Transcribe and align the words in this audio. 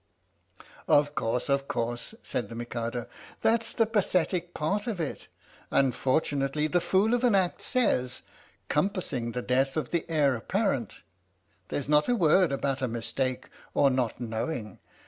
"Of 1.01 1.13
course 1.13 1.47
of 1.47 1.67
course," 1.67 2.15
said 2.23 2.49
the 2.49 2.55
Mikado," 2.55 3.05
that 3.43 3.61
's 3.61 3.71
the 3.71 3.85
pathetic 3.85 4.51
part 4.55 4.87
of 4.87 4.99
it. 4.99 5.27
Unfortunately 5.69 6.65
the 6.65 6.81
fool 6.81 7.13
of 7.13 7.23
an 7.23 7.35
Act 7.35 7.61
says,' 7.61 8.23
compassing 8.77 9.33
the 9.33 9.43
death 9.43 9.77
of 9.77 9.91
the 9.91 10.03
Heir 10.09 10.39
Appar 10.41 10.75
ent.' 10.75 10.95
There's 11.67 11.87
not 11.87 12.09
a 12.09 12.15
word 12.15 12.51
about 12.51 12.81
a 12.81 12.87
mistake 12.87 13.47
or 13.75 13.91
not 13.91 14.19
knowing. 14.19 14.79